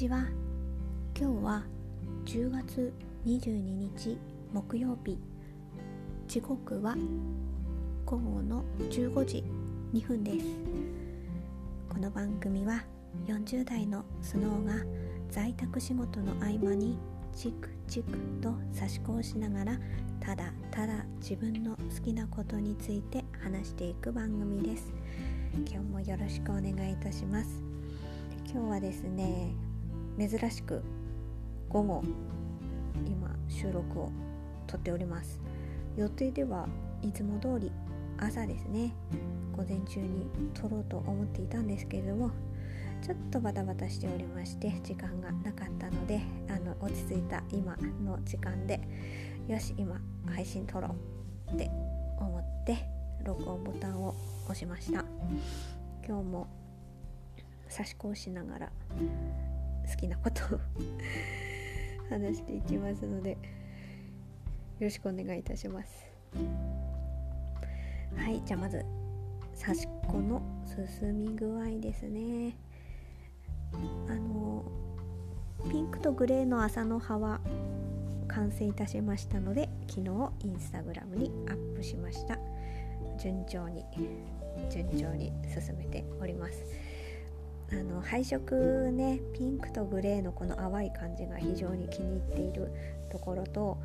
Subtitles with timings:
[0.00, 0.24] ちは。
[1.14, 1.62] 今日は
[2.24, 2.90] 10月
[3.26, 4.16] 22日
[4.50, 5.18] 木曜日。
[6.26, 6.96] 時刻は
[8.06, 9.44] 午後の15時
[9.92, 10.46] 2分です。
[11.90, 12.82] この番組は
[13.26, 14.72] 40代のスノーが
[15.28, 16.96] 在宅仕事の合間に
[17.36, 19.78] チクチクと差し子をしながら
[20.18, 24.94] ただただ自分の好きなことについて話していく番組です。
[25.70, 27.50] 今日もよろしくお願いいたします。
[28.50, 29.52] 今日はですね
[30.18, 30.82] 珍しく
[31.68, 32.02] 午後
[33.06, 34.10] 今収録を
[34.66, 35.40] 撮っております。
[35.96, 36.68] 予定では
[37.02, 37.72] いつも通り
[38.18, 38.94] 朝ですね。
[39.56, 42.30] 午前中に撮ろうと思っていたんですけれども
[43.02, 48.80] ちょっとバタバタしておりまして時間がなかったのであの落ち着いた今の時間で
[49.48, 50.94] よし今配信撮ろ
[51.48, 51.70] うって
[52.18, 52.78] 思って
[53.24, 55.04] 録音ボタンを押しました。
[56.06, 56.46] 今日も
[57.68, 58.72] 差し子をしながら
[59.88, 60.60] 好きなことを
[62.10, 63.36] 話していきますのでよ
[64.80, 66.10] ろしくお願いいたします。
[68.16, 68.84] はいじゃあまず
[69.54, 70.42] 差し子の
[70.98, 72.56] 進み具合ですね。
[74.08, 74.64] あの
[75.70, 77.40] ピンクとグレーの朝の葉は
[78.26, 80.10] 完成いたしましたので昨日
[80.44, 82.38] インスタグラムにアップしました。
[83.18, 83.84] 順調に
[84.70, 86.64] 順調に進めております。
[87.72, 92.72] あの配色ねピンクとグレーのこの淡い感じが非常に気に入っている
[93.10, 93.78] ところと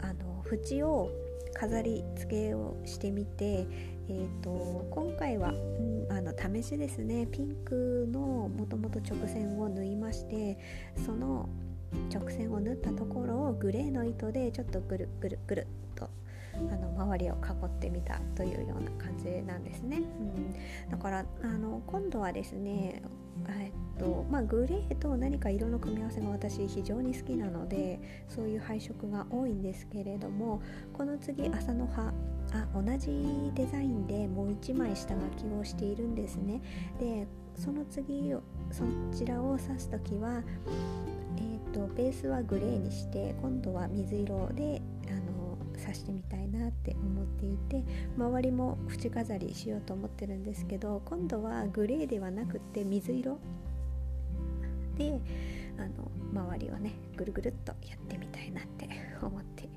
[0.00, 1.10] あの縁を
[1.54, 3.66] 飾り付けをしてみて、
[4.08, 10.58] えーと、今回は、うん、あの試しですねピンクのもともと直線を縫いまして
[11.04, 11.48] その
[12.12, 16.08] 直線を縫ったところをグレーの糸でちょっとぐるぐるぐるっと
[16.54, 23.02] あの周りを囲ってみたというような感じなんですね、うん、だからあの今度はですね
[23.48, 30.62] えっとまあ、グレーと何か色の組み合わせが私非常に好きなのでそういう配色が多いんですけれども
[30.92, 32.12] この次朝の葉
[32.52, 33.10] あ同じ
[33.54, 36.62] デザインでもう1枚下書きをしているんですね。
[36.98, 38.32] でその次
[38.70, 40.42] そちらを刺す時は、
[41.36, 44.80] えーとベースはグレーにして今度は水色で
[45.88, 47.84] あのさしてみたいなって思っていて
[48.16, 53.38] 周りも縁飾りしようと思ってるんですけど今度はグレーではなくって水色。
[54.98, 55.20] で
[55.78, 58.88] あの周りをねぐるぐるっとやってみたいなって
[59.22, 59.68] 思って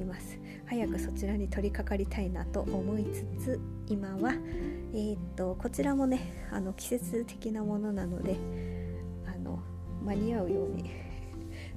[0.00, 0.38] います。
[0.66, 4.32] 早くそちらに取り掛かりたいなと思いつつ今は
[4.94, 8.38] えー、っとこちらもねあの季節的なものなので
[9.26, 9.62] あの
[10.02, 10.90] 間に合うように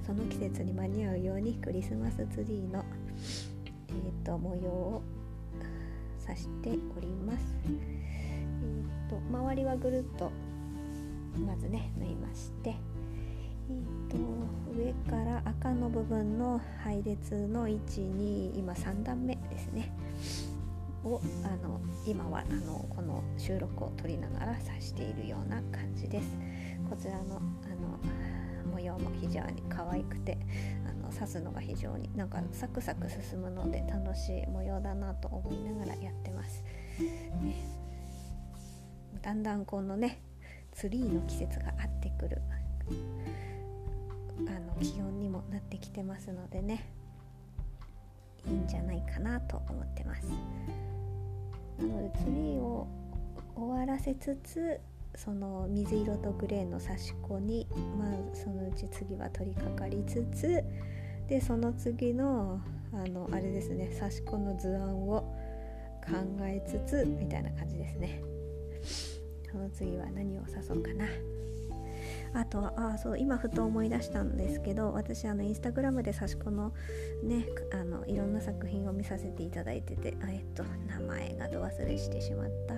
[0.06, 5.02] その季節に間に合うようにクリスマスツリーのーと、模様を
[6.26, 7.38] 刺しております。
[7.64, 10.30] えーと、周りはぐるっと
[11.38, 12.74] まずね縫いまして、
[13.70, 14.16] えーと、
[14.76, 19.92] 上から赤の部分の配列の位置に今3段目ですね
[21.04, 26.36] をあの今はあのこの収録を撮りながら刺しているような感じです。
[26.88, 27.42] こちらのあの
[28.72, 30.38] 模様も非常に可愛くて
[31.18, 36.62] 刺すのが非常になんかサクサク進むので楽しい模様だなと思いながらやってます、
[37.42, 37.56] ね、
[39.22, 40.20] だんだんこのね
[40.72, 42.42] ツリーの季節が合ってくる
[44.46, 46.92] あの気温にもなってきてますのでね
[48.46, 50.22] いいんじゃないかなと思ってます。
[51.78, 52.86] なのでツリーを
[53.56, 54.80] 終わらせつつ
[55.16, 57.66] その水色とグレーの差し子に
[57.98, 60.62] まあそのうち次は取り掛かりつつ
[61.28, 62.60] でその次の
[62.92, 65.36] あのあれですね刺し子の図案を
[66.04, 68.22] 考えつつみたいな感じですね。
[69.50, 71.06] その次は何を刺そうかな。
[72.34, 76.72] あとはあそう今ふと思い出したんですけど私あのインスタグラムで刺し子の
[77.22, 82.74] ねあのいろんな作品を見させていただいててえっと名前がど忘れしてしまった。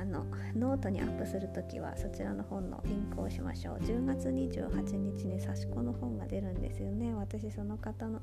[0.00, 3.76] あのノートにアップする時はそちらの本のリンクをしましょう。
[3.78, 7.14] 10月28日に刺し子の本が出るんですよね。
[7.14, 8.20] 私その方の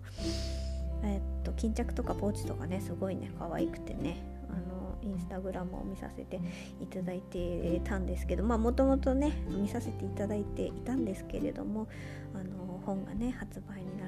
[1.03, 6.39] えっと巾着とかポーチとかねすごいね可愛くてねあのインスタグラムを見させて
[6.81, 11.87] いただいてたんですけどまあもともとね見させていただいていたんですけれども
[12.33, 14.06] あの本がね発売にな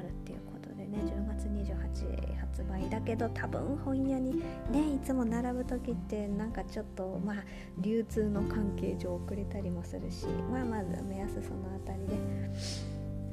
[0.90, 4.40] ね10月28発売だけど多分本屋に
[4.72, 7.36] ねいつも並ぶ時ってなんかちょっとまあ
[7.78, 12.20] 流通の関係上遅れたりもするしまあまず目安その辺りで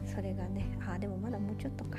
[0.07, 1.99] それがねあでもまだもうちょっとか。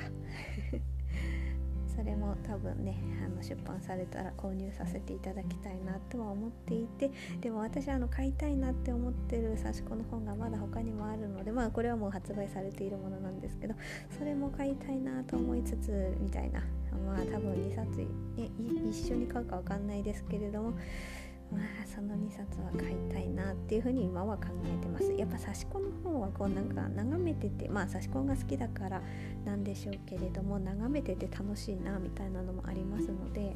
[1.97, 2.95] それも多分ね
[3.25, 7.09] あの出版されたら購入させていただきたいなとは思っていて
[7.41, 13.73] でも私あの買いたいなって思ってる刺し子の本がまだ他にもあるのでまあこれはもう発売されているものなんですけど
[14.15, 16.61] それも買いたいなと思いつつみたいな
[17.03, 17.97] まあ多分2冊、
[18.35, 18.51] ね、
[18.89, 20.73] 一緒に買うか分かんないですけれども
[21.51, 25.11] まあその2冊は買いたいなっていうふうに今は考えてます。
[25.13, 29.01] やっぱ刺し子の方はこうなんか眺めててまあ刺し子が好きだから
[29.45, 33.55] なんでしょうけれども眺めてて楽しいなみたいなのもありますので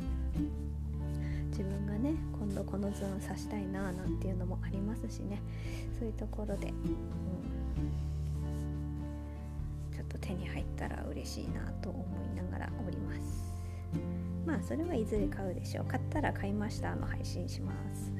[1.50, 5.42] 自分がね今度この図案刺したいななんていうのもありますしね。
[6.00, 6.74] そういうところで、うん、
[9.94, 13.41] ちょっと手に入ったら嬉しいなと思いながらおります。
[14.46, 15.86] まあそれはいずれ買うでしょう。
[15.86, 18.12] 買ったら買いましたの配信します。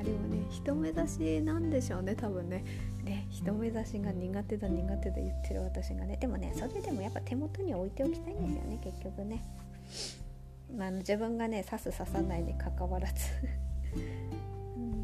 [0.00, 2.64] あでもね人目指しなんでしょうね多分ね。
[3.04, 6.16] ね人目指しが苦手だ苦手だ言ってる私がね。
[6.16, 9.42] でもねそれでもやっぱ手元に置いておきたいんですよね結局ね。
[10.76, 13.14] まあ、自分がね刺す刺さないにかかわらず、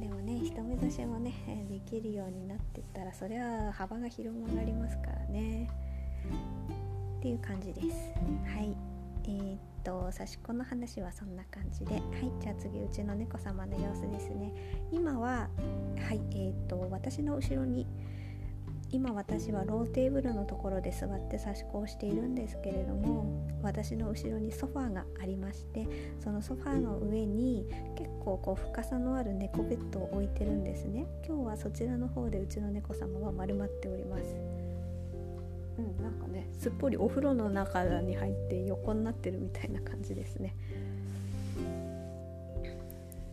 [0.00, 1.32] でもね一目刺しもね
[1.70, 5.70] できるようになってったらそれは幅が広がりますからね。
[7.22, 7.86] っていう感じです。
[8.52, 8.76] はい。
[9.26, 11.94] えー、っと刺し子の話はそんな感じで。
[11.94, 12.02] はい。
[12.40, 14.52] じゃあ次うちの猫様の様子ですね。
[14.90, 15.48] 今は
[16.08, 16.20] はい。
[16.32, 17.86] えー、っと私の後ろに
[18.90, 23.24] 今私はローテーブルのところで座って刺し子をしているんですけれども
[23.62, 25.88] 私の後ろにソファーがありまして
[26.22, 27.64] そのソファーの上に
[27.96, 31.06] 結構こう深さのある猫ベッドを置いてるんですね。
[31.26, 34.61] 今日はそちらの方でうちの猫様は丸まっております。
[35.78, 36.48] うんなんかね。
[36.58, 40.54] すっぽりお風呂の中に入って横になってるみたいな感じですね。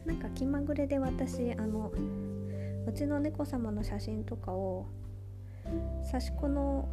[0.05, 1.91] なんか気まぐれで私あの
[2.87, 4.87] うちの猫様の写真とかを
[6.11, 6.87] 刺し子の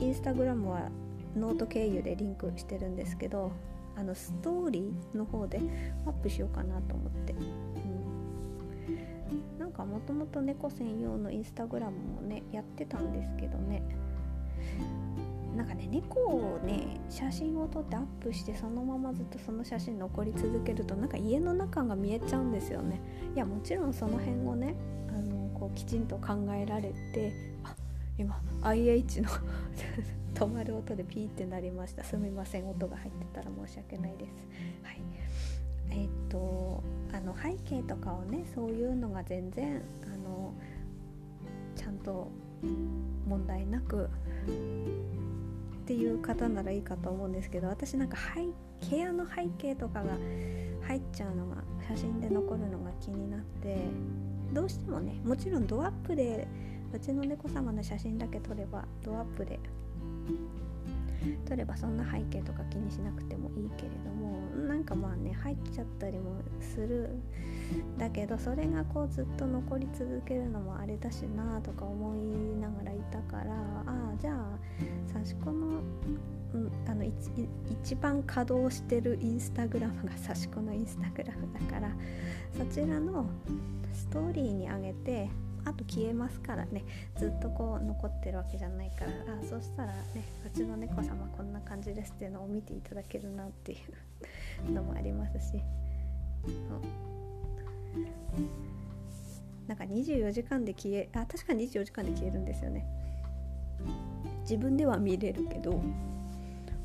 [0.00, 0.90] インスタグラムは
[1.34, 3.52] ノート経由でリンクしてるんですけど
[3.96, 5.60] あのストーリーの方で
[6.06, 7.36] アップしようかなと思って、う
[9.56, 13.82] ん、なんかもともと猫専用のインスタグラムもねやってたんですけどね。
[15.62, 23.00] なんかね猫をね写真を撮ってアップしてそのままずっとその写真残り続けるとなんか家の中が見えちゃうんですよね。
[23.36, 24.74] いやもちろんその辺をね
[25.08, 27.32] あのこうきちんと考えられて
[27.62, 27.76] あ
[28.18, 29.28] 今 IH の
[30.34, 32.02] 止まる音でピーってなりました。
[32.02, 34.32] すみません音が入ってたら申し訳ないです。
[34.82, 35.00] はい。
[35.90, 36.82] え、っと
[37.12, 39.80] あの背景とかをねそういうのが全然
[40.12, 40.54] あの
[41.76, 42.32] ちゃんと
[43.28, 44.08] 問題なく
[45.92, 48.16] っていう方ならいいかと思うんですけど私なんか
[48.88, 50.14] 部屋の背景とかが
[50.86, 51.56] 入っちゃうのが
[51.86, 53.76] 写真で残るのが気になって
[54.54, 56.48] どうしてもねもちろんドアップで
[56.94, 59.60] うちの猫様の写真だけ撮ればドアップで
[61.46, 67.10] 撮ればそんな背景とか気にしなくてもいいけれどもなんかまあね入っちゃったりもする
[67.98, 73.52] だけどそれがこうずっと残り続けるのもあれだしなとか思いながらいたから
[73.86, 74.58] ああじゃあ
[75.24, 75.80] し子の,、
[76.54, 81.90] うん、あの一番稼働してるインスタグラムが刺し子のインスタグラムだから
[82.56, 83.26] そちらの
[83.92, 85.30] ストーリーに上げて
[85.64, 86.84] あと消えますからね。
[87.16, 93.76] ずっとこう残ってるわけじゃないからあそうしたらねうちの猫様こんな感じですっていうのを見ていただけるなってい
[94.68, 95.62] うのもありますし。
[99.68, 102.84] なんか24時間で消えあ確かに24時間で消えるんですよね。
[104.42, 105.82] 自分では見れるけど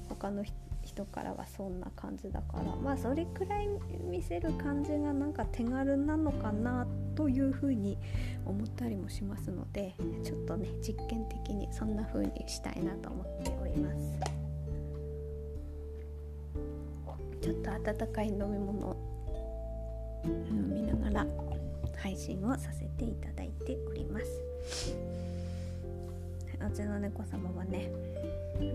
[0.09, 0.43] 他の
[0.81, 3.67] 人からはそんな感じだからまあそれくらい
[4.09, 7.97] 見せる感じがなんか手軽なのかなというふうに
[8.45, 14.37] 思ったりもしますのでちょっとね実験的にそんな風にしたいなと思っております。
[17.39, 18.97] ちょっと温かい飲み物を
[20.25, 21.27] 飲みながら
[21.97, 25.16] 配信をさせていただいております。
[26.65, 27.91] うちの猫様はね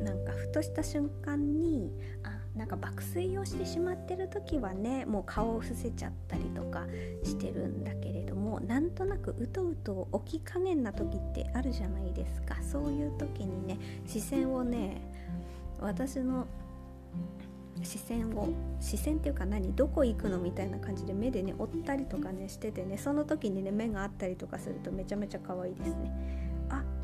[0.05, 6.87] なんかふとした瞬間にあなんか爆睡をしてしまってる時はねもう顔を伏せちゃったりとか
[7.25, 12.57] してるんだけれどもなんとなくうとうと起き加減な時ってあるじゃないですか。
[12.63, 15.03] そういう時にね視線をね
[15.81, 16.47] 私の
[17.83, 18.49] 視線を
[18.81, 26.52] 視線っていうか何どこ行くのみたいな感じで目でね追ったりとかねしててねその時にね目があったりとかするとめちゃめちゃ可愛いですね。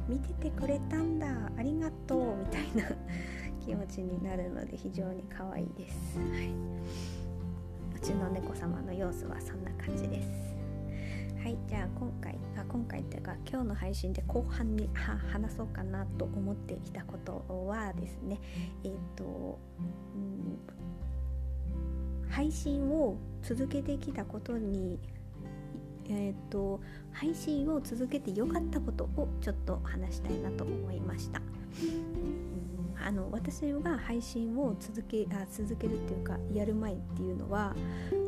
[0.08, 2.96] 見ててくれたんだありがとうみたいな
[3.60, 6.48] 気持ちになるので非常に可愛いです、はい、
[7.94, 10.48] うちの猫様の様子はそんな感じです。
[11.42, 18.40] はいじゃあ今回あ今回っていうか今日の配信で後半に話そうかなと思っていたことはですね
[18.82, 19.58] えっ、ー、と、
[20.14, 20.18] う
[22.28, 24.98] ん、配信を続けてきたことに
[26.08, 26.80] えーと、
[27.12, 31.40] 配信を続けてよかったことをちょっと話したいなと思いました。
[33.00, 37.74] あの私が配信を続けあ続けるっていうかやる前っていうのは、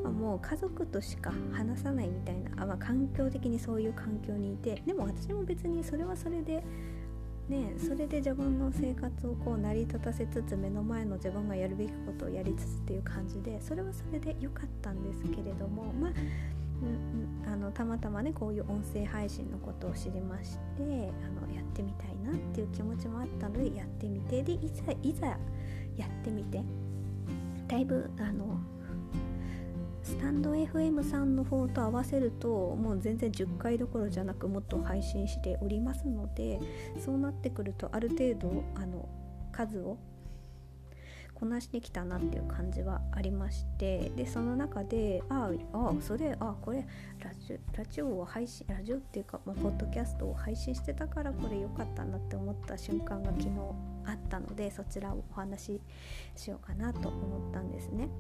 [0.02, 6.62] まあ、もう家族としか話さないみたいなあ、まあ、環境的にそういう環境にいてでも私も別にそれはそれで
[7.50, 16.12] ね、それで自分の生活をこう成り立たせつつ目の前の自分がやるべきことをやりつつっていう感じでそれはそれで良かったんですけれどもまあ
[16.82, 25.36] うん、あのたまたまねこういう音声配信のことを知りましてあのやってみたいなっていう気持ちもあったのでやってみてでいざいざや
[26.06, 26.62] ってみて。
[27.70, 28.58] だいぶあの
[30.02, 36.58] スタンド FM さんの方と合わせるともう全然10回どころじゃなくもっと配信しておりますので
[36.98, 39.08] そうなってくるとある程度あの
[39.52, 39.98] 数を
[41.40, 46.86] こなしてきたなっていう感じはありましてでその中でああそれあこれ
[47.18, 53.48] ラジオラジオを配信ラジオっていうか、まあ、ポッドキャストを配信してたからこれ良かったなって思った瞬間が昨日
[54.04, 55.80] あったのでそちらをお話し
[56.36, 58.10] しようかなと思ったんですね。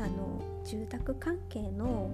[0.00, 2.10] あの住宅関係の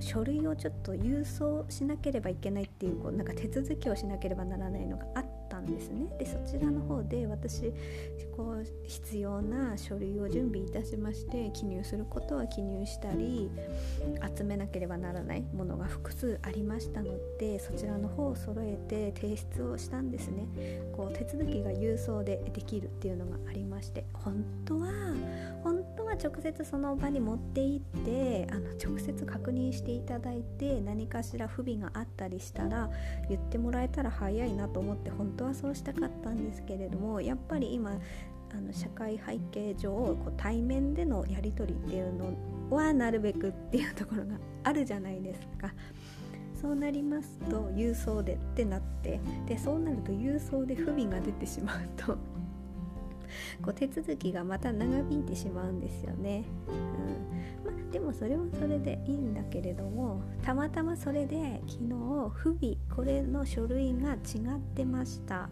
[0.00, 6.06] 書類をちょっと郵送しなければいけないっていうこうなんか手続きをしなければならないのがあったんですね。
[6.18, 7.72] でそちらの方で私
[8.36, 13.50] こう必要な書類を準備いたしまして記入することは記入したり
[14.36, 20.46] 集めなければならないものが複数ありましたのでそちらの方を揃えて提出をしたんですね。
[20.96, 24.88] こう手続きが郵送でできるっていうのがありまして本当は
[25.62, 25.77] 本当は
[26.18, 32.90] 直接その場に持って行ってあの直接確認していただいて何かしら不備があったりしたら
[33.28, 37.98] 言ってもらえたら早いなと思って本当はそうしたかったんですけれどもやっぱり今
[38.50, 42.34] あの社会背景上こう対面でのやり取りっていうの
[42.70, 45.72] はなるべくっていうところがあるじゃないですか。
[46.60, 52.18] そうなりますと郵送でってなってでそうなると郵送で不備が出てしまうと
[53.62, 56.44] こう手続きがまた長引いてしまうんですよね。
[56.68, 64.16] うんま、でもそれはそれでいいんだけれどもたまたまそれで昨日不備これの書類が違
[64.56, 65.48] ってました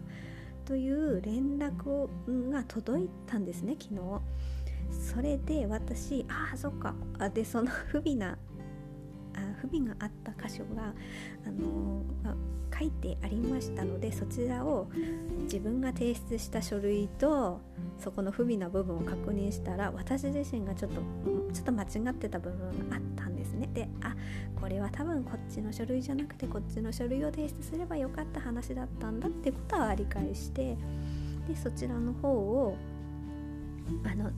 [0.65, 2.09] という連絡を
[2.51, 4.21] が届いたんですね昨日。
[4.91, 8.37] それで私ああそっかあでその不備な
[9.61, 10.93] 不備があった箇所が、
[11.45, 12.35] あのま
[12.77, 14.87] 書いてありましたのでそちらを
[15.43, 17.59] 自分が提出した書類と
[17.97, 21.01] そこの不備な部分を確認したら私自身がちょっと
[21.53, 23.69] ちょっと間違ってた部分があったんですね。
[23.73, 24.15] であ
[24.59, 30.77] これは多分こっちの書類じゃなくてこっちの書類を提出すればよかった話だったんだってことは理解して
[31.47, 32.75] でそちらの方を
[34.03, 34.31] あの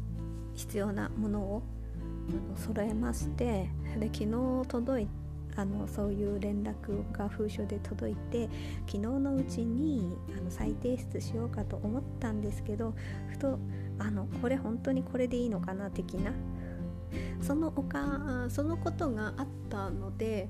[0.53, 1.63] 必要なものを
[2.55, 3.69] 揃えまして
[3.99, 5.07] で昨日届い
[5.55, 8.49] あのそういう連絡が封書で届いて
[8.87, 12.93] 昨日のうちにあの再提出しようかと思ったんですけど
[13.29, 13.59] ふと
[13.97, 16.31] あのこれ本当にこれでいいのかな的な
[17.41, 20.47] そのおかそのことがあったので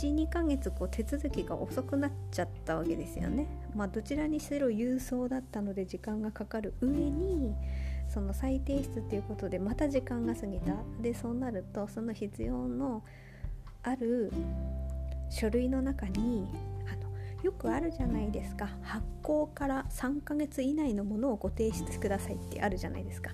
[0.00, 3.48] 12ヶ月こう手続きが遅くなっちゃったわけですよね。
[3.74, 7.54] まあ、どちらにしろ郵送だったので時間がかかる上に
[8.12, 10.74] その再提出っていうことでまた時間が過ぎた。
[11.00, 13.02] でそうなるとその必要の
[13.82, 14.32] ある
[15.30, 16.48] 書類の中に
[16.92, 17.10] あの
[17.42, 18.68] よくあるじゃないですか。
[18.82, 23.30] 発行から3ヶ月以内のものをご提出くださいってあるじゃないですか。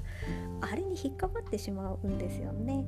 [0.60, 2.84] あれに引っかかってしまうんですよね。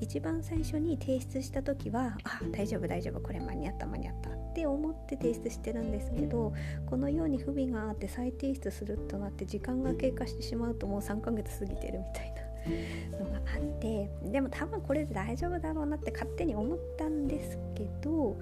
[0.00, 6.52] 一番最初に提出した時はあ大丈夫大丈夫これ間に合った間に合ったって思って提出してるんですけど
[6.86, 18.36] このように不備があって再提出するとなって時間が経過してしまうともう3ヶ月過ぎてるみたいなのがあってでも多分これで大丈夫だろうなって勝手に思ったんですけど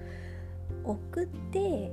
[0.83, 1.91] 送って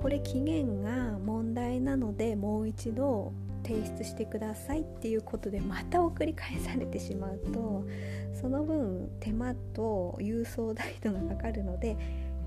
[0.00, 3.32] これ期限が問題なのでもう一度
[3.62, 7.84] 提出してくださいっていうことでまた送り返されてしまうと
[8.40, 11.96] その分手間と郵送代とがかかるので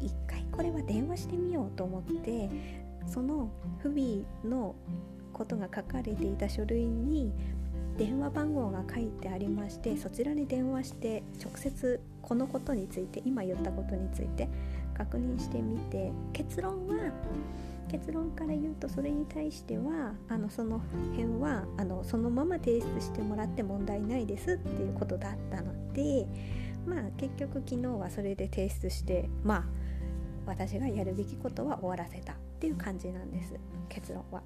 [0.01, 2.49] 一回これは電話してみようと思って
[3.07, 3.49] その
[3.81, 4.75] 不備の
[5.33, 7.31] ことが書かれていた書類に
[7.97, 14.49] 電話番号が書いてありましてそちらに電話して直接このことについて今言ったことについて
[14.97, 16.95] 確認してみて結論は
[17.95, 20.81] 結論から言うとそれに対してはあのその
[21.13, 26.27] 辺はあのそのまま提出してもらって問題ないですっていうことだったので
[26.85, 29.63] まあ結局昨日はそれで提出してまあ
[30.45, 33.53] 私がやるべきことは終わらせたっていう感じなんです
[33.87, 34.43] 結論は。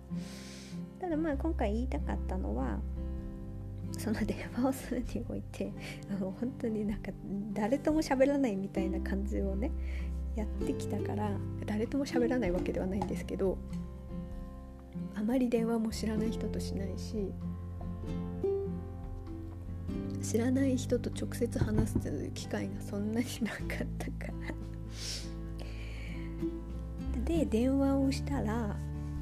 [1.01, 2.77] ただまあ今回言いたかったのは
[3.97, 5.73] その電話をするにおいて
[6.11, 7.11] あの本当になんか
[7.53, 9.71] 誰とも喋らないみたいな感じをね
[10.35, 11.31] やってきたから
[11.65, 13.57] 誰とも喋らないわけではないんですけど
[15.15, 17.31] あまり電話も知らない人としないし
[20.21, 24.53] 知らない人と直接話す機会がそんなになかったから。
[27.25, 28.75] で電話をしたら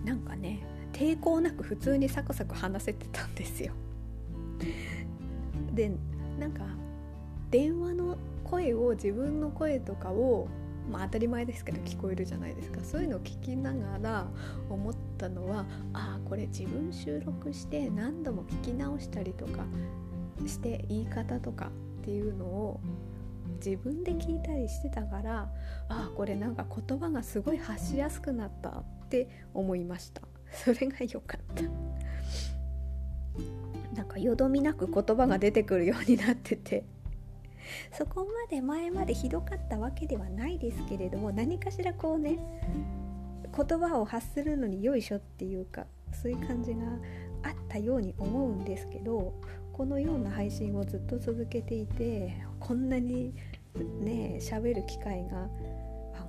[0.06, 0.60] なんかね
[0.94, 3.74] 抵抗なく普通にサクサク話せてたんですよ。
[5.74, 5.92] で
[6.40, 6.64] なんか
[7.52, 10.48] 電話の声を自分の声とかを
[10.90, 12.82] まあ当たり前ですけど聞こえるじゃないですか。
[12.84, 14.28] そういうのを聞きながら
[14.70, 19.66] 思ったのはああこれ自分収録して何度も聞き直したりとか
[20.46, 21.68] して言い方とか
[22.02, 22.80] っていうのを
[23.64, 25.50] 自分で聞いたりしてたから
[25.90, 30.22] ああこれなんか言葉がすごい発しやすくなったって思いました。
[30.52, 31.64] それが良かった。
[33.96, 36.86] なんかよどみなく言葉が出てくるようになってて。
[37.92, 42.40] そこまで前までひどかったわけではないですけれども何かしらこうね
[43.56, 46.84] 言葉を発するのによいしょっていうかそういう感じが
[47.44, 49.34] あったように思うんですけど
[49.74, 53.34] このような配信をずっと続けていてこんなに
[54.02, 55.48] ね喋る機会が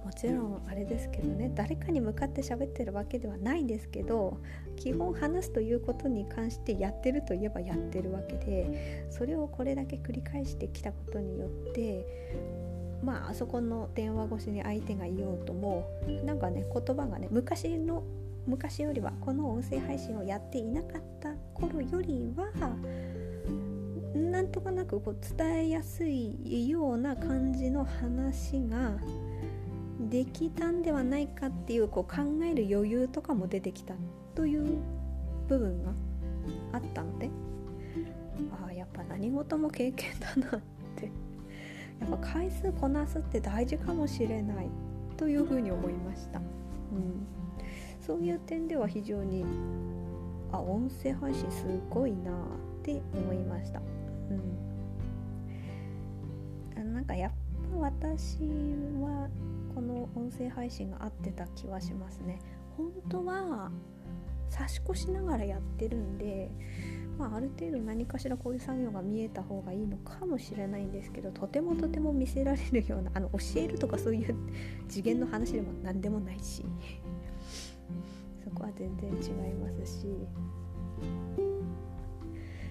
[0.04, 4.38] もちろんあれですけどね誰かに向かって喋ってるわけではないんですけど
[4.76, 12.06] 基本話すということに関してやってるといえばやってるわけでそれをこれだけ繰り返してきたことによって
[13.02, 15.88] まああそこの電話越しに相手がいようとも
[16.24, 18.02] なんかね言葉がね昔の
[18.46, 22.48] 昔よりはこの音声配信をやっていなかった頃よりは
[24.14, 28.98] なんとかなくこう伝えやすいような感じの話が
[30.08, 33.94] できたんではないかっていうこう考える余裕とかも出てきた
[34.34, 34.78] という
[35.48, 35.92] 部分が
[36.72, 37.30] あったので
[38.52, 40.60] ああやっぱ何事も経験だなっ
[40.96, 41.10] て。
[42.00, 44.68] やっぱ回数こなすって大事かもしれない
[45.16, 47.26] というふうに思いました、うん、
[48.00, 49.44] そういう点では非常に
[50.52, 52.34] あ音声配信すごいなっ
[52.84, 53.82] て思いました。
[56.76, 57.30] うん、なんかやっ
[57.72, 58.38] ぱ私
[59.00, 59.28] は
[59.78, 62.40] この音声配信が合ってた気はしますね。
[62.76, 63.70] 本当は
[64.48, 66.50] 差し越しながらやってるんで、
[67.16, 74.34] まあ、ある程度何かしらこういう作業が見えた方がいいのかもしれないんですけどとてもとても見せられるようなあの教えるとかそういう
[74.88, 76.64] 次元の話でも何でもないし
[78.42, 80.08] そこは全然違いますし。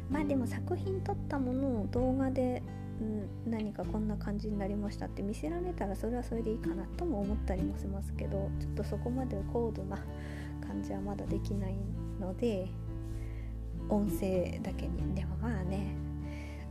[0.09, 2.63] まあでも作品撮ったものを動画で、
[2.99, 9.97] うん、何かこんな感じになりましたって見せられたらそれはそれでいいかなとも思ったりもしますけどちょっとそこまで高度な
[10.65, 11.75] 感じはまだできない
[12.19, 12.67] ので
[13.89, 15.95] 音声だけにでもまあね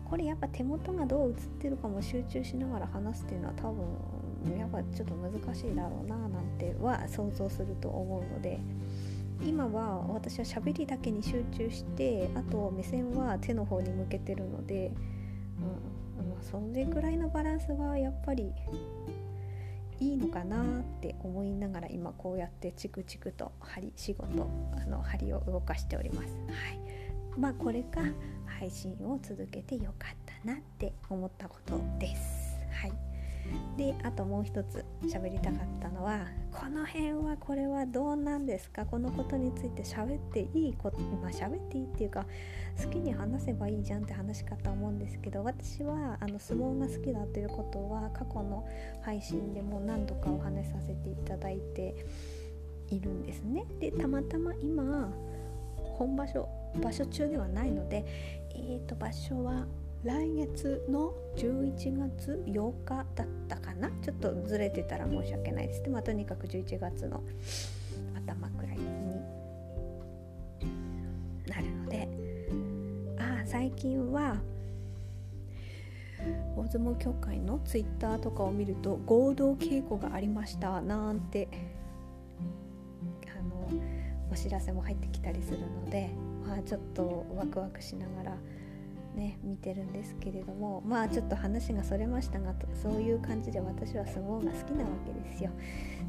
[0.05, 8.61] これやっぱ手元がどう映ってるかも集中しながら話すっていうのは多分やっぱちょっと難しいだろうななんては想像すると思うので
[9.45, 14.93] 今は私は喋りだけに集中してあと目線は手の方に向けてるので、
[15.61, 15.96] うん
[16.37, 18.53] まあ、それぐらいのバランスがやっぱり
[19.99, 26.29] いいのかなって思いながら今こうやってチクチクと針仕事あの針を動かしております。
[26.29, 26.81] はい
[27.39, 28.03] まあ、これが
[28.47, 32.59] 配信を続けてよかったなって思ったことです。
[32.71, 33.06] はい
[33.77, 38.87] であともう一つ喋りたかったのはこの辺はこれはどうなんですか？
[38.87, 42.25] このことについて喋っていいことまあ喋っていいっていうか
[42.83, 48.67] 好きに話せばいいじゃんって話かと思うんですけど私はあの相撲が好きだということは過去の
[49.03, 51.95] 配信でも何度かお話しさせていただいて
[52.89, 53.67] いるんですね。
[53.79, 55.13] でたまたま今
[55.77, 56.49] 本場所
[56.83, 58.05] 場所中ではないので
[58.55, 59.67] えーと場所は
[60.07, 63.91] 来月の11月8日だったかな？
[64.03, 65.83] ちょっとずれてたら申し訳ないです。
[65.83, 67.25] でもとにかく11月の
[68.15, 68.85] 頭くらいに
[71.49, 72.09] なるので。
[73.19, 74.37] ああ最近は
[76.57, 80.81] 大相撲協会のツイッターとかを見ると合同稽古がありました。
[80.83, 81.49] なんて
[83.27, 83.69] あの
[84.31, 86.11] お知らせも入ってきたりするので、
[86.47, 88.37] まあ、ちょっとワクワクしながら
[89.17, 95.51] ね見てるんですけれどもまあちょっと話がそれましたがそういう感じで私は相撲が好きなわけですよ。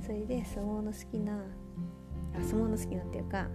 [0.05, 3.47] それで相撲の好きなあ相撲の好きなっていうか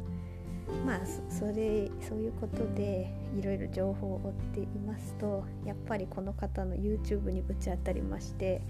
[0.86, 8.62] まあそれそういうことでいろいろ情報を追っていますとやっぱりこの方の YouTube にぶち当たりまして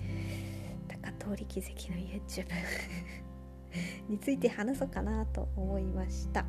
[0.89, 2.45] 高通り奇跡の YouTube
[4.09, 6.45] について話そうかなと思いました。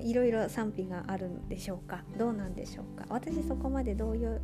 [0.00, 2.02] いろいろ賛否があるんでしょうか？
[2.18, 3.06] どうなんでしょうか？
[3.08, 4.40] 私そこまでどういう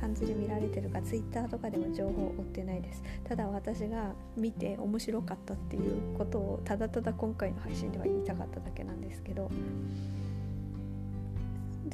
[0.00, 3.02] 感じで見られてるか？Twitter とかでも情報を追ってないです。
[3.24, 9.50] ただ私が見て面白かったっていうことをただただ今回の配信では言いたかっただけなんですけど。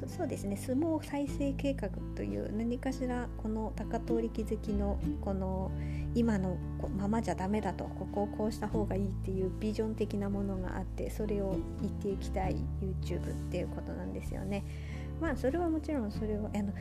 [0.08, 0.56] そうですね。
[0.58, 5.70] 相撲再生計画という何かしらこの高通り気づきのこの
[6.16, 6.56] 今の
[6.98, 14.64] ままじゃダメだとここをこうした方がいいっていうビジョン的なものがあってそれを言っていきたい YouTube っていうことなんですよね。
[15.20, 16.72] まあそれはもちろんそれはあの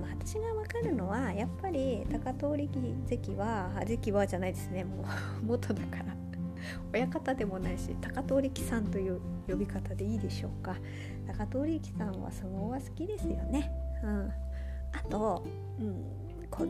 [0.00, 2.70] まあ、私が分かるのはやっぱり高通り
[3.08, 4.84] 関は関はじゃないですね。
[4.84, 5.06] もう
[5.44, 6.16] 元だから。
[6.92, 10.76] 親方でもないし高通力さんという呼び方でいいでしょうか。
[11.26, 13.70] 高通力さんは相撲は好きですよね、
[14.02, 14.32] うん、
[14.92, 15.44] あと、
[15.78, 16.04] うん
[16.50, 16.66] こ、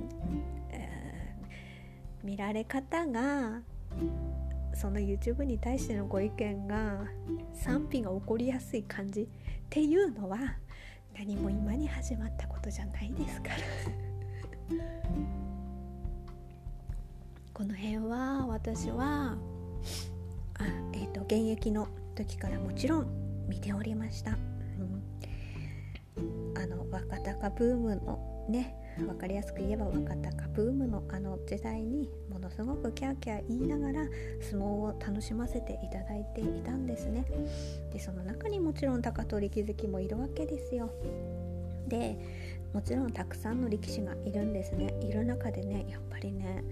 [2.22, 3.61] 見られ方が
[4.74, 7.04] その YouTube に対してのご意見が
[7.54, 9.26] 賛否が起こりやすい感じっ
[9.68, 10.38] ていうのは
[11.16, 13.57] 何も今に始まったことじゃないですから。
[17.59, 19.37] この辺は私は
[20.61, 24.38] あ、えーと、現役の時からもちろん見ておりました、
[26.16, 34.06] うん、あの若鷹ブームのね分かりやすく言えば若鷹ブームのあの時代にものすごくキャーキャー言いながら
[34.40, 37.24] 相撲を楽しませていただいていたんですね。
[37.92, 40.90] でその中にもちろん高取気づきもいるわけですよ。
[41.88, 42.18] で
[42.72, 44.94] もちろんたくさんの力士がいるんですね。
[45.00, 46.64] いる中でねやっぱりね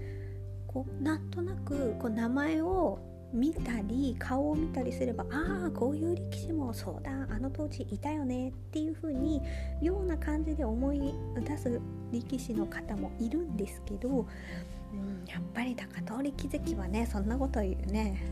[0.66, 2.98] こうなんとなくこう名前を
[3.32, 9.42] 見たり顔を見たりすればああこういう力士もそうだあの当時いたよねっていう風に
[9.82, 11.80] ような感じで思い出す
[12.12, 18.22] 力士の方もいるんですけど、うん、やっぱり高通気づきはねそんなこと言うね。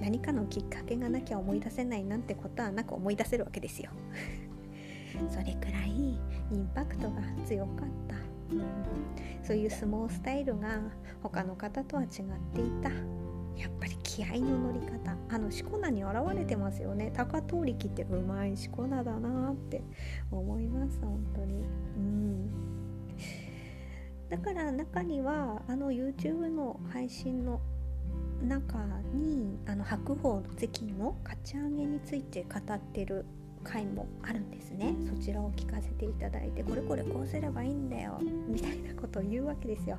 [0.00, 3.90] 何かのきっかけがなきゃ思い出せないなんてことはなく思い出せるわけですよ。
[5.28, 8.16] それくらいインパクトが強かった、
[8.54, 8.64] うん、
[9.42, 10.80] そういう相撲スタイルが
[11.22, 12.08] 他の方とは違っ
[12.54, 13.19] ていた。
[14.20, 15.16] 気合の乗り方。
[15.30, 17.10] あのしこ名に現れてますよね。
[17.16, 19.82] 高通力ってうまいしこ名だなって
[20.30, 21.64] 思います本当に。
[21.96, 22.50] うん。
[24.28, 27.62] だから中にはあの YouTube の配信の
[28.42, 28.78] 中
[29.14, 33.24] にあの白鵬関の勝ち上げについて語ってる
[33.64, 34.96] 回もあるんですね。
[35.08, 39.98] そちらを聞かせていただいてこれこれこうすればいいんだよみたいなことを言うわけですよ。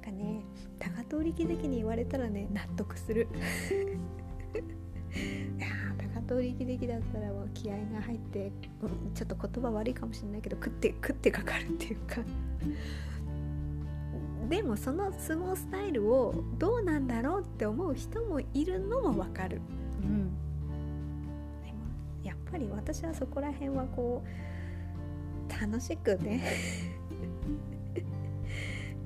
[0.00, 0.42] かね
[0.78, 3.28] 高通り気づきに言われたらね納得する。
[5.10, 5.66] いや
[6.14, 8.52] 高通り気づきだったらもう気合が入って、
[9.14, 12.22] ちょっと言葉悪いかもしれないけど食って食ってかかるっていうか。
[14.50, 19.60] でもその相撲スタイルをどうなんだろうって思う人もいるのもわかる、
[20.02, 20.30] うん、
[21.62, 21.78] でも
[22.24, 26.42] やっぱり私はそこら辺はこう楽しくね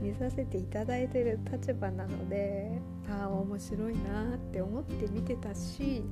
[0.05, 6.03] 見させていただいてる立場なのでああ面白いなって思って見てたし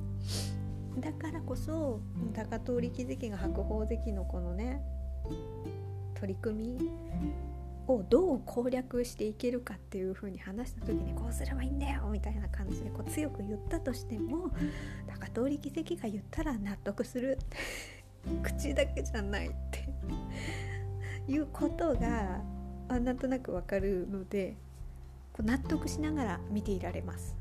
[0.97, 1.99] だからこそ
[2.35, 4.81] 高通力関が白鵬関のこのね
[6.19, 6.89] 取り組み
[7.87, 14.49] をどう攻略していけるかっていう風に話した時にこうすればいいんだよみたいな感じでこう強く言ったとしても
[15.07, 17.37] 高通力関が言ったら納得する
[18.41, 19.87] 口だけじゃないって
[21.31, 22.41] いうことが
[22.89, 24.55] あなんとなくわかるので
[25.33, 27.35] こう納得しながら見ていられます。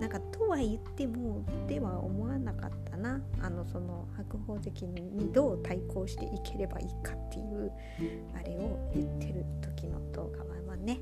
[0.00, 3.20] なんかとは言ってもでは思わなかったな。
[3.40, 7.70] あのその白鵬関にどう対抗していければいいかっていう
[8.34, 11.00] あれを言ってる時の動画はね。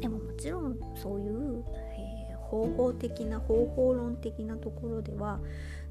[0.00, 5.40] でももちろんそういう、えー、方法的な方法論的なところでは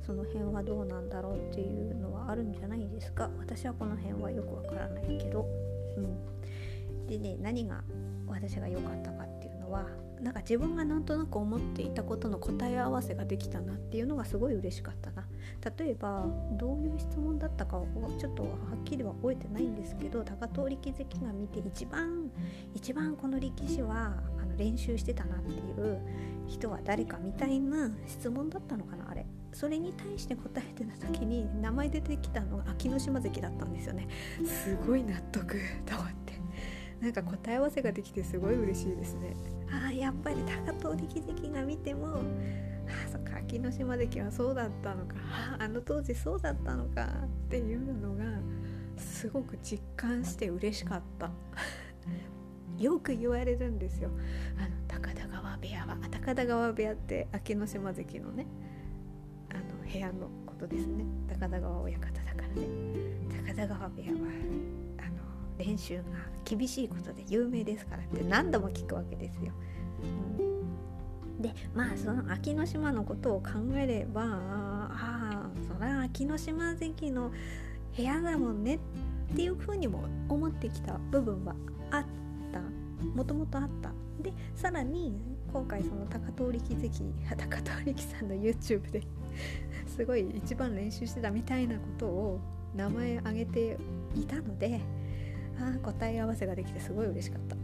[0.02, 3.30] その辺はどうなんだろうっていうのはあるんじゃないですか。
[3.38, 5.73] 私はこの辺はよくわからないけど。
[5.98, 7.84] うん、でね何が
[8.28, 9.86] 私が良かったかっていうのは
[10.24, 15.28] なんか自分がなんとなく思っていたことの答え合わせができたなっていうのがすごい嬉しかったな。
[15.78, 22.30] 例えばどういう質問だったかをちょっとはっきりは覚えてないんですけど高通力関が見て一番
[22.74, 26.02] 一番この力士はあの練習してたなっていう
[26.48, 29.23] 人は誰かみたいな質問だったのかなあれ。
[29.54, 34.08] それに対して答えてた時に名前出てきたのが秋ノ島関だったんですよね。
[34.46, 36.34] すごい納得と思って。
[37.00, 39.36] なんか答え合わせができてすごい嬉しいですね。
[39.72, 42.20] ああやっぱり高遠力関が見てもあ
[43.12, 45.16] そっか秋の島関はそうだったのか。
[45.60, 47.06] あの当時そうだったのか。
[47.06, 48.24] っていうのが
[48.98, 51.32] すごく実感して嬉しかった。
[52.80, 54.10] よく言われるんですよ。
[54.58, 58.48] あの高田川部屋は高田川部屋って秋の島関のね
[59.94, 61.06] 部屋のことですね。
[61.30, 62.68] 高田川親方だからね。
[63.46, 64.18] 高田川部屋は
[64.98, 65.18] あの
[65.58, 66.04] 練習が
[66.44, 69.54] 厳しいことで有名ですからって何度も聞くわけですよ、
[70.40, 77.32] うん、でまあその秋の島のことを考えればああそれは秋の島関の
[77.96, 78.80] 部屋だもんね
[79.34, 81.56] っていうふうにも思ってきた部分は
[81.92, 82.06] あっ
[82.52, 82.62] た。
[83.16, 83.92] もともとあった。
[84.22, 85.14] でさらに
[85.52, 89.02] 今回その高遠力関高遠力さんの YouTube で
[89.96, 92.40] すごい一番練習してたみたいなことを
[92.76, 93.78] 名前挙げて
[94.16, 94.82] いたので
[95.60, 97.56] あ答え合わせができてすごい嬉しかった、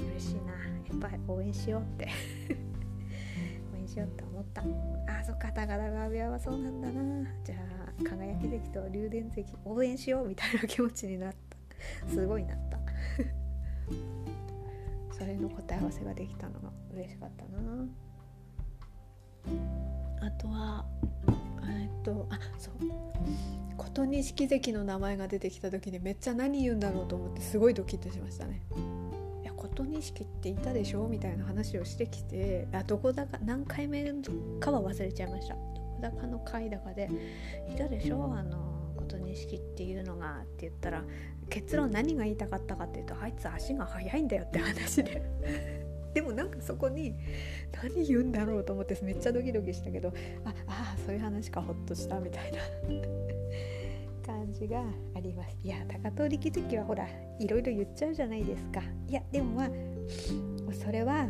[0.00, 0.52] うん、嬉しいな。
[0.52, 0.58] や
[0.94, 2.08] っぱり応援しようって。
[3.74, 4.62] 応援しようって思った。
[4.62, 7.30] あそっか高田川部屋はそうなんだな。
[7.44, 11.34] じゃあ輝き関と竜電関応援しようみたいな気持ちになっ
[12.06, 12.08] た。
[12.08, 12.78] すごいなった。
[15.12, 18.07] それの答え合わせができたのが嬉しかったな。
[20.20, 20.84] あとは
[21.68, 22.74] えっとあそう
[23.76, 28.62] 琴錦関の名前が出てきた時にめっちゃ何言うんだろうと思ってすごいドキッとしましたね。
[29.42, 34.04] いや琴錦っていたでしょみたいな話をしてきてあどこだか何回目
[34.60, 35.54] かは忘れちゃいました。
[35.54, 37.08] どこだかの回だかで
[37.72, 41.04] いたでしょあの琴錦っていうのがって言ったら
[41.48, 45.22] 結論何が言いたかったかっていうとあいつ足が速いんだよって話で
[46.14, 47.14] でもなんかそこに
[47.82, 50.12] 何言うんだろうと思ってめっちゃドキドキしたけど
[50.44, 52.58] ああそういう話かほっとしたみたいな。
[54.26, 54.82] 感じが
[55.16, 55.56] あります。
[55.64, 58.82] いや高遠力関はほらいろいろ言っちゃうじゃないですか。
[59.08, 59.70] いやでもまあ
[60.74, 61.28] それは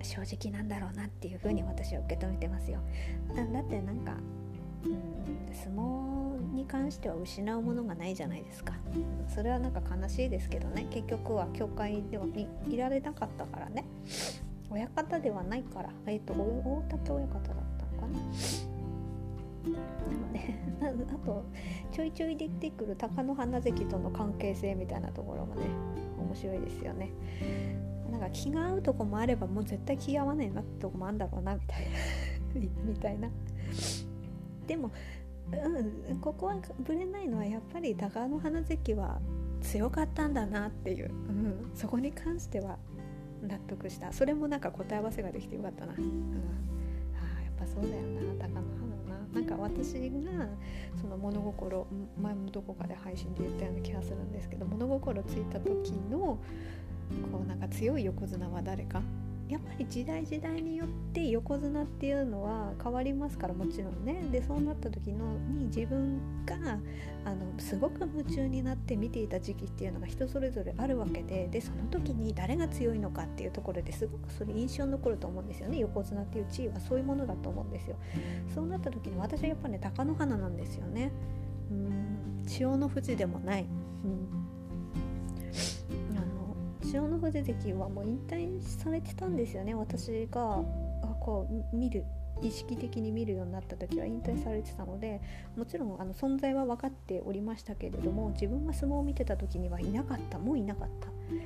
[0.00, 2.78] 正直なんだろうなっていうふうに私は受け止めてますよ。
[3.34, 4.16] だってなんか
[4.84, 6.23] うん相撲
[6.54, 8.74] に関しては失うものがないじゃないですか。
[9.28, 10.86] それはなんか悲しいですけどね。
[10.90, 12.26] 結局は教会では
[12.68, 13.84] いられなかったからね。
[14.70, 15.90] 親方ではないから。
[16.06, 17.44] えっ、ー、と大竹親方だっ
[17.78, 18.18] たのかな。
[20.80, 21.44] なのであと
[21.92, 25.62] ちょいちょい出てくる貴乃花関との関係性みたいなところもね
[26.18, 27.10] 面白いですよね。
[28.10, 31.90] なんか気が合うとこもあればもう絶対気合わないなってとこもあんだろうなみたいな。
[32.86, 33.28] みたいな。
[34.66, 34.90] でも、
[35.52, 39.20] うん、ここはぶれないのはやっぱり高野花関は
[39.60, 42.78] 強かったんだなっていう、うん、そこに関しては
[43.42, 44.12] 納得した。
[44.12, 49.24] それもなんか答え合わせができてよかったな、うん、あやっぱそうだよな高野花な。
[49.34, 50.48] なんか私が
[51.00, 51.86] その物心
[52.22, 56.38] 前もどこかで配信で言ったような気がするんですけど物心ついた時のこ
[57.44, 59.02] うなんか強い横綱は誰か
[59.48, 64.24] やっぱり時代時代によって横綱っていうのは変わりますからもちろんね。
[64.32, 66.56] でそうなった時のに自分が
[67.24, 75.78] あのすごく夢中になって見ていた時期っていうのが人それぞれあるわけででその時に誰が強いのかっていうところですごくそれ印象に残ると思うんですよね。
[75.78, 77.96] 横綱っていう地位はそういうものだと思うんですよ。
[78.54, 81.12] そうなった時に私はやっぱね貴乃花なんですよね。
[81.70, 82.44] うん。
[82.46, 83.66] 千代の富士でもない、
[84.04, 84.43] うん。
[86.94, 89.74] 千代の富士関はもう引退されてたんですよね。
[89.74, 90.62] 私が
[91.18, 92.04] こう見る
[92.40, 95.20] 意識的に見るようになった時は引退されてたので
[95.56, 100.38] もちろんあの存在は分かっておりましたけれども自分が相撲を見てた時にはいなかった。
[100.38, 101.08] もういなかった。
[101.08, 101.38] うん。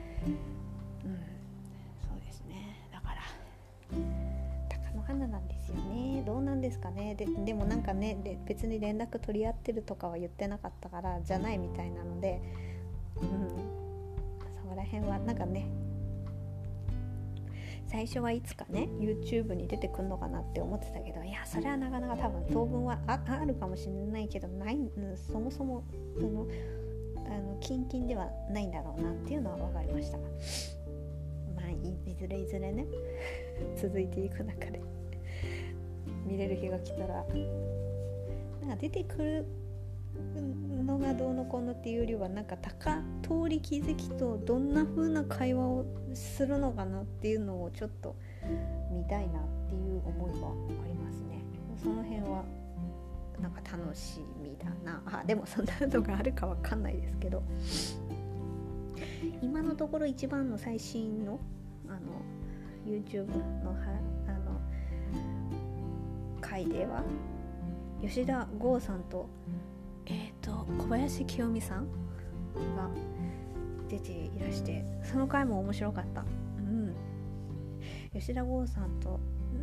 [2.03, 2.87] そうですね。
[2.93, 3.23] だから
[4.69, 6.25] 貴乃花なんですよね。
[6.27, 7.15] どうなんですかね。
[7.15, 12.43] ででもなんかねで別に連絡取り合ってるとかは言ってなかったからじゃないみたいなので
[13.23, 13.78] うん
[14.69, 15.67] こら辺はなんかね
[17.87, 25.85] 最初はいつかね YouTube に出てくるのかなって思ってたけどいやそれはなかなか多分当分はあるかもしれないけどない、うん、そもそも
[26.19, 26.47] その
[27.27, 30.19] あのキンキンではないんだろうなっていうのは分かりました。
[30.19, 32.87] まあいずれいずれね
[33.77, 34.81] 続いていく中で
[36.27, 37.27] 見れる日が来たら
[38.61, 39.47] なんか出てくる
[40.85, 48.17] のがどうのこうのっていうよりはなんか高通り気づきとどんな風な会話をするのかなっていうのをちょっと
[48.91, 50.51] 見たいなっていう思いは
[50.83, 51.43] ありますね。
[51.83, 52.45] その辺は
[53.41, 55.03] なんか楽しみだな。
[55.07, 57.43] あでもそんなのがあるかわかんないですけど。
[59.43, 61.39] 今のところ一番の最新の
[61.89, 61.99] あの
[62.87, 63.27] YouTube
[63.63, 63.77] のは
[64.27, 64.61] あの
[66.41, 67.03] 回では
[68.01, 69.29] 吉田剛さん、と
[70.77, 71.87] 小林清美さん
[72.77, 72.89] が
[73.89, 76.25] 出ていらしてその回も面白かった。
[76.59, 76.95] うん。
[78.13, 79.19] 吉田剛さんと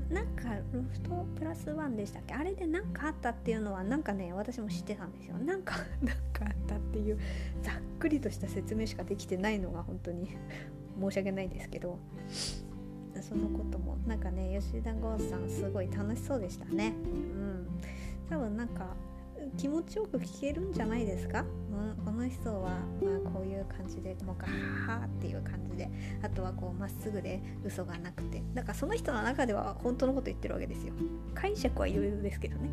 [0.10, 2.34] なんかロフトプラスワンでしたっけ？
[2.34, 5.38] あれで何かあったっていうのはなんかね私も知ってたんですよ。
[5.38, 7.18] なんか なんかあったっていう
[7.62, 10.36] ざっくりとした説明しかできてないのが本当に
[11.00, 11.98] 申し訳ないですけど。
[13.22, 16.94] そのこともなんかね吉田剛さんすごい楽しそうでしたね。
[17.06, 17.68] うん。
[18.30, 18.94] 多分なんか
[19.58, 25.90] 気持ちよく聞けるんじゃないですか、うん、この人はまあこういう感じでもうガーッっていう感じで
[26.22, 28.42] あとはこうまっすぐで嘘がなくて。
[28.54, 30.94] だからその人の中では本当のこと言ってるわけですよ。
[31.34, 32.70] 解釈はいろいろですけどね。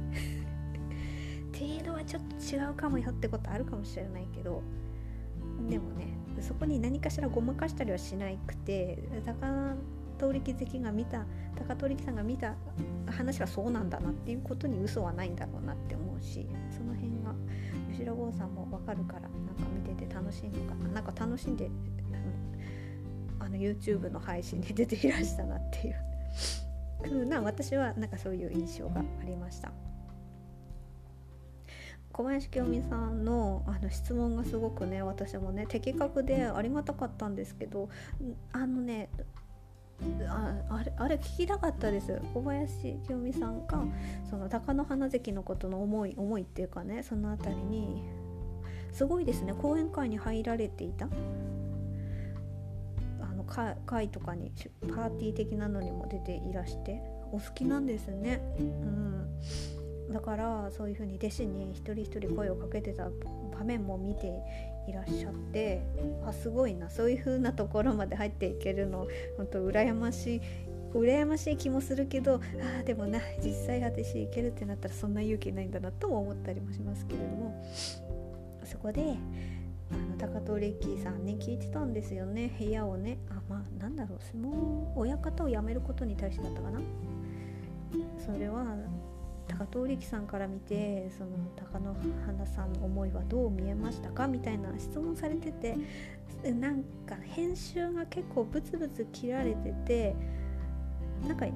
[1.59, 4.63] 程度はちょっと違うかもよってことあるかもしれないけど。
[5.69, 9.77] でもねそこに何かしらごまかしたりはしないくて高
[10.19, 11.25] 通力関が見た
[11.57, 12.55] 高通力さんが見た
[13.07, 17.35] 話はそうなんだなっていうことに嘘はないんだろうなって思しその辺が
[17.91, 21.73] 吉田剛さんも分かるからなんか見てて楽しいのかななんか楽しんでうん
[23.41, 25.95] あの YouTube の配信に出ていらしたなっていう
[27.03, 29.73] 風な私はなんかそういう印象がありました。
[32.13, 37.89] 小林清美さんのあの質問がすごくね私もね的確でありがたかったんですけど
[38.53, 39.09] あのね
[40.29, 42.21] ああれあれ聞きたかったです。
[42.35, 43.85] 小林清美さんが
[44.29, 48.03] その貴乃花関のことの思い思いっていうかねその辺りに
[48.93, 49.55] すごいですね。
[49.55, 51.09] 講演会に入られていた。
[53.21, 58.41] あの会とかにパーティー的なのにも出ていらしてお好きなんですね。
[58.59, 60.12] うん。
[60.12, 63.09] だからそういうふうに弟子に一人一人声をかけてた
[63.59, 65.83] 場面も見ていらっしゃって
[66.27, 70.40] あすごいなそういう風なところまで入っていけるの本当羨ましい
[70.95, 72.40] 羨ましい気もするけど
[72.81, 77.64] あでもな実際私行けるってなったらそんな勇気ないんだなとも思ったりもしますけれども。
[78.64, 79.16] そこで
[79.90, 82.55] あの高レッキーさんね聞いてたんですよね。
[82.59, 86.81] 部屋をねあまあなんだろう相撲親方を辞めることに対してだったかな。
[88.25, 88.64] それは
[89.59, 91.95] 高遠力さんから見てその貴乃
[92.27, 95.77] 花さんの思いはどう見えましたかみたいな質問されてて
[96.53, 100.17] なんか編集が結構ブツブツ切られてて
[101.27, 101.47] なんか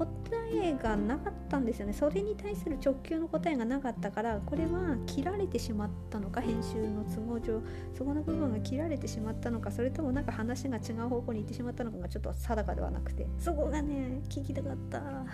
[0.00, 0.08] 答
[0.52, 1.92] えがなかったんですよね。
[1.92, 7.60] それに対する直球の答えがなかったからこれは切られてしまったのか編集の都合上
[7.94, 13.26] そこの部分が切られてしまったのかそれともなんか話が違う方向に行ってしまったのかがちょっと定かではなくて。
[13.38, 15.02] そこがね聞きたかった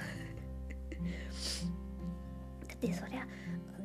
[2.77, 3.27] ってそりゃ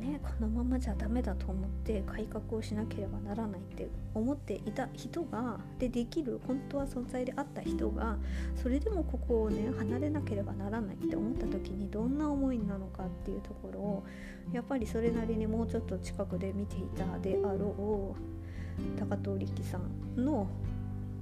[0.02, 8.18] ねこのままじゃダメだと思って改革をしなければならないって思っていた人がでできる本当は存在であった人が
[8.62, 14.04] それでもここをね離れなければならないって思った時にどんな思いなのかっていうところを
[14.52, 20.48] やっぱりそれなりにもうちょっと近くで見ていたであろう高遠力さんの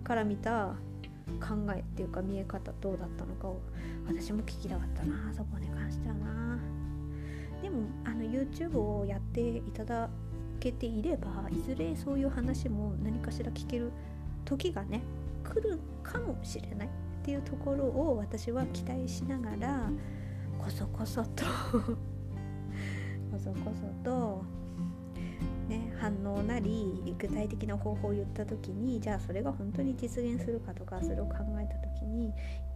[0.03, 0.75] から見た
[1.39, 3.59] 考えっていうか見え方どうだったのかを
[4.07, 6.78] 私も聞きたかったなそこに関してはな。
[7.61, 10.09] でもあの YouTube をやっていただ
[10.59, 13.91] けていればいずれそういう話も何かしら聞ける
[14.45, 15.01] 時がね
[15.43, 16.87] 来るかもしれない。
[16.87, 19.89] っていうところを私は期待しながら
[20.57, 21.43] こそこそと
[23.29, 24.43] こそこそと
[25.69, 32.31] ね、反応なり具体的な方法を言った時にじゃあそれが本当に実現するかとかそれを考えた時にい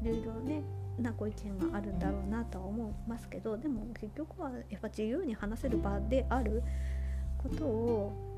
[0.05, 0.61] ろいろね
[0.99, 6.63] なご意見があるんだろうなとは思いますけどでも結局はやっぱ自由に話せる場である
[7.37, 8.33] ことを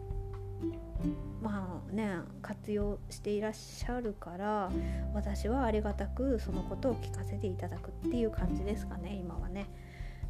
[1.42, 4.72] まあね活用していらっしゃるから
[5.14, 9.68] 私はありがたくそのことを聞かせていただくっていう感じですかね今はね。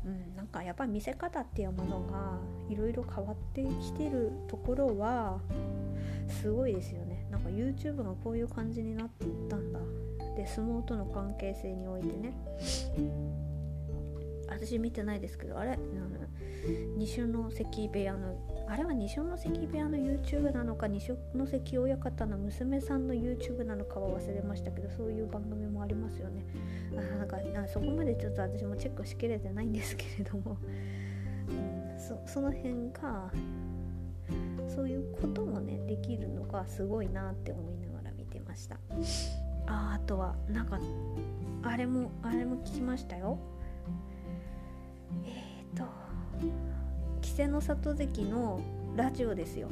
[0.05, 2.37] うん、なんかやっぱ見せ方っていうものが
[2.69, 5.39] いろいろ変わってきてるところは
[6.27, 7.25] すごいですよね。
[7.31, 9.09] なんか YouTube がこういう感じになっ
[9.49, 9.79] たんだ。
[10.35, 12.33] で相撲との関係性においてね。
[14.47, 15.77] 私見てないですけどあれ？
[16.97, 26.45] 二種の関部屋のあれは二所ノ関部屋の YouTube なのか二所ノ関親方の娘さんの YouTube なのかは忘れましたけどそういう番組もありますよね。
[26.97, 30.57] あなんかそこまでちょっと私もチェックしきれてないんですけれども、
[31.49, 33.31] うん、そその辺が
[34.67, 38.79] そういうこともねできるのがすごいなって思いながら見てました。
[39.67, 40.79] ああとはなんか
[41.63, 43.37] あれもあれも聞きましたよ。
[45.25, 45.83] えっ、ー、と
[47.21, 48.61] 稀勢の里関の
[48.95, 49.67] ラジオですよ。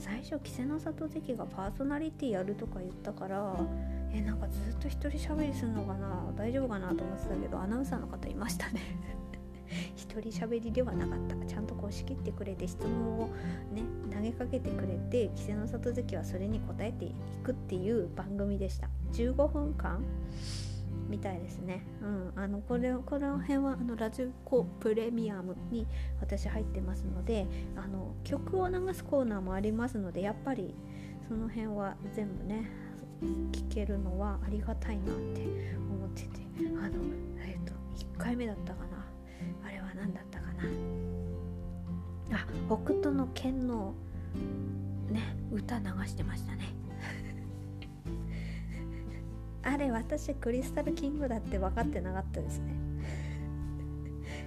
[0.00, 3.54] 最初稀勢の里関がパーソナリティやるとか言ったから
[4.12, 8.80] えなんかずっと一人喋りするのかな大丈夫かなと思ってたけどアナウンサーの方いましたね。
[9.96, 11.36] 一人喋りではなかった。
[11.46, 13.26] ちゃんとこう仕切ってくれて質問を
[13.72, 18.88] ね投げかけてくれて稀勢の里関はそれに答えていくっていう番組でした。
[19.12, 20.02] 15分間？
[21.08, 21.84] みたいですね。
[22.00, 25.86] うん、あのこれこの辺はあのラジコプレミアムに
[26.20, 27.46] 私入ってますので
[27.76, 30.74] あの曲を流すコーナーもありますのでやっぱり
[31.28, 32.70] その辺は全部ね
[33.52, 35.42] 聞けるのはありがたいなって
[35.76, 36.42] 思ってて。
[36.60, 36.92] あの
[37.44, 37.72] えっ、ー、と
[38.16, 38.91] 1回目だったかな。
[40.12, 40.62] だったかな。
[42.38, 43.94] あ北斗の剣の
[45.10, 46.64] ね歌流してましたね。
[49.62, 52.74] あれ私クリスタルキングだって分かってなかったですね。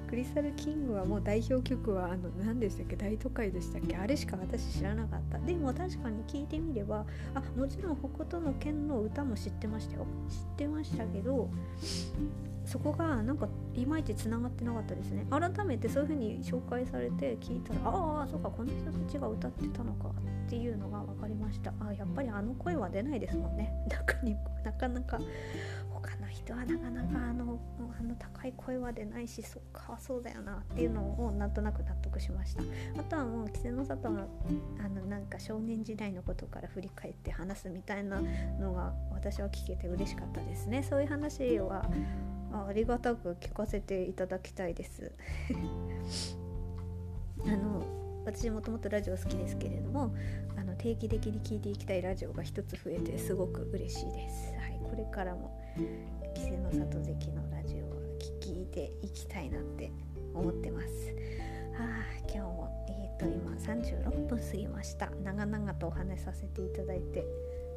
[0.07, 2.95] クリスタルキングはもう代表曲はあの何でしたっけ？
[2.95, 3.95] 大都会でしたっけ？
[3.97, 5.39] あれしか私知らなかった。
[5.39, 10.05] でも確かに聞いてみればあもちろん北斗の剣の歌も知ってましたよ。
[10.29, 11.49] 知ってましたけど
[12.65, 15.25] そこがなんかいまいちつながってなかったですね。
[15.29, 20.09] 改めてそういう風に紹介されて聞いたらああそうかこの人たちが歌ってたのか
[20.45, 21.73] っていうのが分かりました。
[21.79, 23.73] あやっぱりあの声は出ないですもんね。
[23.89, 25.19] 中になかなか
[25.89, 27.59] 他の人はなかなかあの
[27.99, 32.63] あの高い声は出ないしそっかそうだよなっていうのをなんとなく納得しました。
[32.99, 34.27] あとはもう稀勢の里が
[34.83, 38.21] あのなんか少年時代のことから振り返って話すみたいな
[38.59, 40.83] のが私は聞けて嬉しかったですね。
[40.83, 41.89] そういう話は
[42.67, 45.11] ありがたく聞かせていただきたいです。
[47.45, 47.85] あの
[48.25, 50.13] 私もともとラジオ好きですけれども
[50.57, 55.61] あの定期的に聞いていきたいラジオが一つ増えてすごく嬉しいです、はい、これからも
[56.35, 57.95] 稀勢の里関のラジオは
[58.41, 59.91] 聞いていきたいなって
[60.33, 60.87] 思ってます。
[61.77, 65.09] あ今日もえっ、ー、と今36分過ぎました。
[65.23, 67.25] 長々とお話しさせていただいて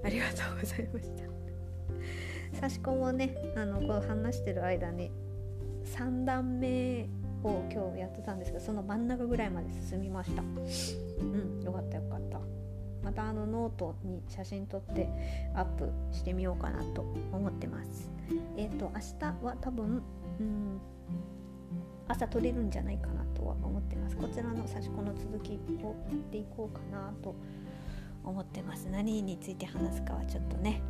[0.05, 1.38] ありがとうございました。
[2.55, 5.11] 刺し子もねあのこう話してる間に
[5.85, 7.09] 3段目
[7.43, 10.43] を今日やってたんですがその真ん中ぐらいまで進みました。
[10.43, 12.41] うんよかったよかった。
[13.03, 15.09] またあのノートに写真撮って
[15.55, 18.11] アップしてみようかなと思ってます。
[18.57, 20.03] えっ、ー、と明日は多分
[20.41, 20.81] うん
[22.09, 24.17] 朝撮れるんじゃないかなとは思ってます。
[24.17, 27.35] こちらの差し子の続きをやっていこうかなと
[28.25, 28.89] 思ってます。
[28.91, 30.83] 何について話すかはちょっとね。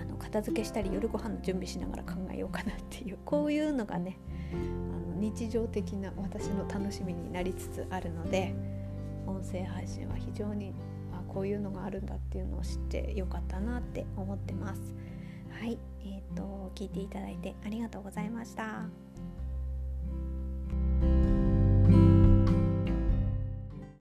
[0.00, 4.18] あの片付けしたり夜ご飯の準備しながら考えようかなっていう こういうのがね
[4.52, 4.56] あ
[5.10, 8.54] の日常的な私の楽しみになりつつあるので
[9.26, 10.74] 音声配信は非常に
[11.12, 14.94] あこういうのがあるんだっていうのを知ってよかったなって思ってます。
[15.50, 19.05] はい、えーと、と聞いていただいてありがとうございました。